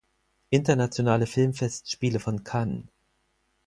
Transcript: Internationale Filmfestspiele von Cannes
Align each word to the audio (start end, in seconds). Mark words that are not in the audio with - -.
Internationale 0.49 1.27
Filmfestspiele 1.27 2.19
von 2.19 2.43
Cannes 2.43 2.85